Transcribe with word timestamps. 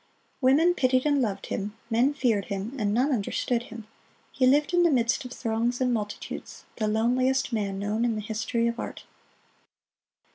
Women 0.41 0.73
pitied 0.73 1.05
and 1.05 1.21
loved 1.21 1.45
him, 1.45 1.77
men 1.91 2.15
feared 2.15 2.45
him, 2.45 2.75
and 2.79 2.91
none 2.91 3.11
understood 3.11 3.61
him. 3.61 3.85
He 4.31 4.47
lived 4.47 4.73
in 4.73 4.81
the 4.81 4.89
midst 4.89 5.23
of 5.25 5.31
throngs 5.31 5.79
and 5.79 5.93
multitudes 5.93 6.63
the 6.77 6.87
loneliest 6.87 7.53
man 7.53 7.77
known 7.77 8.03
in 8.03 8.15
the 8.15 8.21
history 8.21 8.67
of 8.67 8.79
art. 8.79 9.03